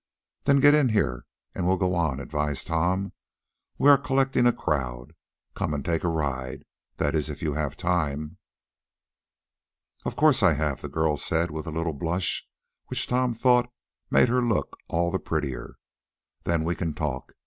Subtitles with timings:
[0.45, 3.13] "Then get in here, and we'll go on." advised Tom.
[3.77, 5.13] "We are collecting a crowd.
[5.53, 6.65] Come and take a ride;
[6.97, 8.37] that is if you have time."
[10.03, 12.47] "Of course I have," the girl said, with a little blush,
[12.87, 13.71] which Tom thought
[14.09, 15.75] made her look all the prettier.
[16.45, 17.33] "Then we can talk.